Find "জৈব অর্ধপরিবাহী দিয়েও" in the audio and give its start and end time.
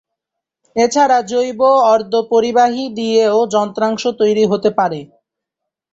1.29-3.39